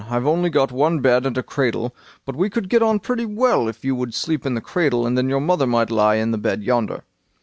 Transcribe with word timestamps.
I've 0.09 0.25
only 0.25 0.49
got 0.49 0.71
one 0.71 0.97
bed 0.99 1.27
and 1.27 1.37
a 1.37 1.43
cradle; 1.43 1.95
but 2.25 2.35
we 2.35 2.49
could 2.49 2.69
get 2.69 2.81
on 2.81 2.97
pretty 2.97 3.27
well 3.27 3.67
if 3.67 3.85
you 3.85 3.93
would 3.95 4.15
sleep 4.15 4.47
in 4.47 4.55
the 4.55 4.59
cradle, 4.61 5.05
and 5.05 5.15
then 5.15 5.29
your 5.29 5.39
mother 5.39 5.67
might 5.67 5.91
lie 5.91 6.15
in 6.15 6.31
the 6.31 6.39
bed 6.39 6.63
yonder." 6.63 7.03